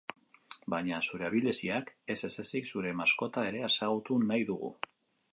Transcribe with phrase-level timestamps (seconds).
[0.73, 4.71] Baina, zure abileziak ez ezezik, zure maskota ere ezagutu nahi dugu.